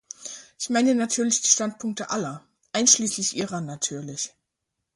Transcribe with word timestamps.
Ich 0.57 0.71
meine 0.71 0.95
natürlich 0.95 1.43
die 1.43 1.49
Standpunkte 1.49 2.09
aller, 2.09 2.43
einschließlich 2.73 3.35
Ihrer 3.35 3.61
natürlich. 3.61 4.33